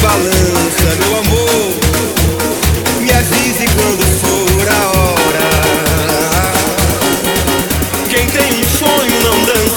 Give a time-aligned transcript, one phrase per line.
[0.00, 1.74] Balança, meu amor.
[3.00, 5.48] Me avise quando for a hora.
[8.08, 9.67] Quem tem um sonho não dança.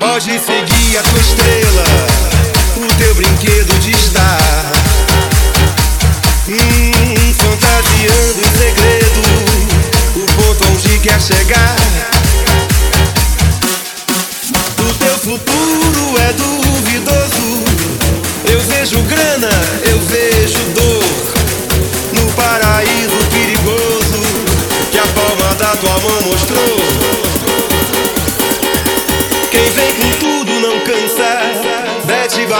[0.00, 1.84] Pode seguir a tua estrela,
[2.78, 4.72] o teu brinquedo de estar.
[6.48, 9.20] Hum, fantasiando em segredo,
[10.16, 11.76] o ponto onde quer chegar.
[14.78, 17.62] O teu futuro é duvidoso.
[18.50, 19.50] Eu vejo grana,
[19.84, 21.04] eu vejo dor.
[22.14, 24.22] No paraíso perigoso
[24.90, 26.79] que a palma da tua mão mostrou.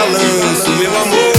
[0.01, 1.30] Balanço, meu amor.